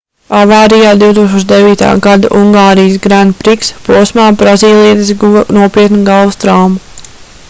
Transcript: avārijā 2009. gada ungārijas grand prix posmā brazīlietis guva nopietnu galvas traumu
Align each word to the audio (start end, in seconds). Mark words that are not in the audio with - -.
avārijā 0.35 0.91
2009. 1.01 1.89
gada 2.05 2.31
ungārijas 2.39 2.97
grand 3.03 3.37
prix 3.43 3.69
posmā 3.89 4.27
brazīlietis 4.41 5.15
guva 5.25 5.45
nopietnu 5.59 6.01
galvas 6.09 6.41
traumu 6.45 7.11